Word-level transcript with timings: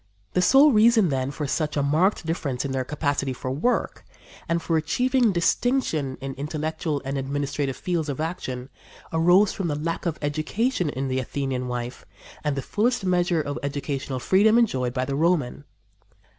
The 0.33 0.41
sole 0.41 0.71
reason, 0.71 1.09
then, 1.09 1.29
for 1.29 1.45
such 1.45 1.77
a 1.77 1.83
marked 1.83 2.25
difference 2.25 2.65
in 2.65 2.71
their 2.71 2.83
capacity 2.83 3.33
for 3.33 3.51
work 3.51 4.03
and 4.49 4.59
for 4.59 4.75
achieving 4.75 5.31
distinction 5.31 6.17
in 6.19 6.33
intellectual 6.39 7.03
and 7.05 7.19
administrative 7.19 7.77
fields 7.77 8.09
of 8.09 8.19
action 8.19 8.69
arose 9.13 9.53
from 9.53 9.67
the 9.67 9.75
lack 9.77 10.07
of 10.07 10.17
education 10.23 10.89
in 10.89 11.07
the 11.07 11.19
Athenian 11.19 11.67
wife 11.67 12.03
and 12.43 12.55
the 12.55 12.63
fullest 12.63 13.05
measure 13.05 13.41
of 13.43 13.59
educational 13.61 14.17
freedom 14.19 14.57
enjoyed 14.57 14.91
by 14.95 15.05
the 15.05 15.13
Roman. 15.15 15.65